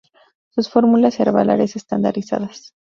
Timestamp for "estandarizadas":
1.75-2.73